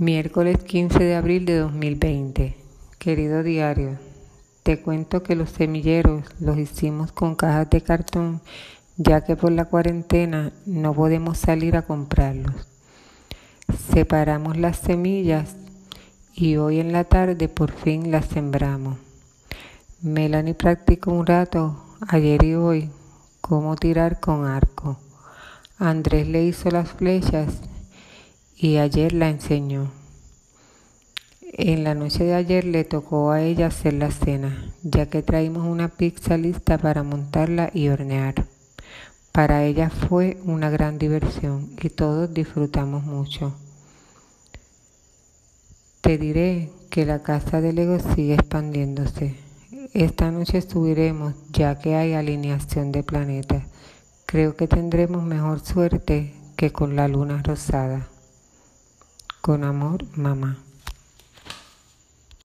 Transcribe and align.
Miércoles 0.00 0.62
15 0.62 1.02
de 1.02 1.16
abril 1.16 1.44
de 1.44 1.58
2020. 1.58 2.54
Querido 3.00 3.42
diario, 3.42 3.98
te 4.62 4.80
cuento 4.80 5.24
que 5.24 5.34
los 5.34 5.50
semilleros 5.50 6.22
los 6.38 6.56
hicimos 6.56 7.10
con 7.10 7.34
cajas 7.34 7.68
de 7.68 7.80
cartón 7.80 8.40
ya 8.96 9.24
que 9.24 9.34
por 9.34 9.50
la 9.50 9.64
cuarentena 9.64 10.52
no 10.66 10.94
podemos 10.94 11.38
salir 11.38 11.76
a 11.76 11.82
comprarlos. 11.82 12.54
Separamos 13.92 14.56
las 14.56 14.78
semillas 14.78 15.56
y 16.32 16.58
hoy 16.58 16.78
en 16.78 16.92
la 16.92 17.02
tarde 17.02 17.48
por 17.48 17.72
fin 17.72 18.12
las 18.12 18.26
sembramos. 18.26 18.98
Melanie 20.00 20.54
practicó 20.54 21.10
un 21.10 21.26
rato 21.26 21.76
ayer 22.06 22.44
y 22.44 22.54
hoy 22.54 22.90
cómo 23.40 23.74
tirar 23.74 24.20
con 24.20 24.46
arco. 24.46 24.96
Andrés 25.76 26.28
le 26.28 26.44
hizo 26.44 26.70
las 26.70 26.88
flechas 26.88 27.62
y 28.60 28.78
ayer 28.78 29.12
la 29.12 29.28
enseñó. 29.30 29.92
En 31.52 31.84
la 31.84 31.94
noche 31.94 32.24
de 32.24 32.34
ayer 32.34 32.64
le 32.64 32.84
tocó 32.84 33.30
a 33.30 33.40
ella 33.40 33.68
hacer 33.68 33.94
la 33.94 34.10
cena, 34.10 34.72
ya 34.82 35.06
que 35.06 35.22
traímos 35.22 35.64
una 35.64 35.88
pizza 35.88 36.36
lista 36.36 36.76
para 36.76 37.04
montarla 37.04 37.70
y 37.72 37.88
hornear. 37.88 38.46
Para 39.30 39.64
ella 39.64 39.90
fue 39.90 40.38
una 40.44 40.70
gran 40.70 40.98
diversión 40.98 41.70
y 41.80 41.88
todos 41.90 42.34
disfrutamos 42.34 43.04
mucho. 43.04 43.54
Te 46.00 46.18
diré 46.18 46.70
que 46.90 47.06
la 47.06 47.22
casa 47.22 47.60
de 47.60 47.72
Lego 47.72 47.98
sigue 48.00 48.34
expandiéndose. 48.34 49.36
Esta 49.94 50.32
noche 50.32 50.62
subiremos 50.62 51.34
ya 51.52 51.78
que 51.78 51.94
hay 51.94 52.14
alineación 52.14 52.90
de 52.90 53.04
planetas. 53.04 53.64
Creo 54.26 54.56
que 54.56 54.66
tendremos 54.66 55.22
mejor 55.22 55.60
suerte 55.60 56.34
que 56.56 56.72
con 56.72 56.96
la 56.96 57.06
luna 57.06 57.40
rosada. 57.44 58.08
Con 59.40 59.64
amor, 59.64 60.04
mamá. 60.16 60.56